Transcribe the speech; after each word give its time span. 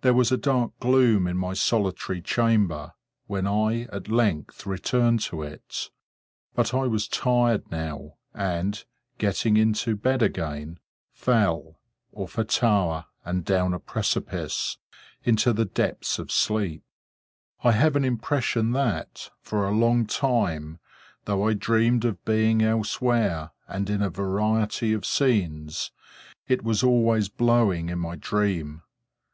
There 0.00 0.14
was 0.14 0.32
a 0.32 0.38
dark 0.38 0.72
gloom 0.80 1.26
in 1.26 1.36
my 1.36 1.52
solitary 1.52 2.22
chamber, 2.22 2.94
when 3.26 3.46
I 3.46 3.82
at 3.92 4.08
length 4.08 4.64
returned 4.64 5.20
to 5.24 5.42
it; 5.42 5.90
but 6.54 6.72
I 6.72 6.86
was 6.86 7.06
tired 7.06 7.70
now, 7.70 8.14
and, 8.32 8.82
getting 9.18 9.58
into 9.58 9.94
bed 9.94 10.22
again, 10.22 10.78
fell—off 11.12 12.38
a 12.38 12.44
tower 12.44 13.04
and 13.26 13.44
down 13.44 13.74
a 13.74 13.78
precipice—into 13.78 15.52
the 15.52 15.66
depths 15.66 16.18
of 16.18 16.32
sleep. 16.32 16.82
I 17.62 17.72
have 17.72 17.94
an 17.94 18.06
impression 18.06 18.70
that, 18.72 19.28
for 19.42 19.68
a 19.68 19.76
long 19.76 20.06
time, 20.06 20.78
though 21.26 21.46
I 21.46 21.52
dreamed 21.52 22.06
of 22.06 22.24
being 22.24 22.62
elsewhere 22.62 23.50
and 23.68 23.90
in 23.90 24.00
a 24.00 24.08
variety 24.08 24.94
of 24.94 25.04
scenes, 25.04 25.90
it 26.48 26.64
was 26.64 26.82
always 26.82 27.28
blowing 27.28 27.90
in 27.90 27.98
my 27.98 28.16
dream. 28.16 28.80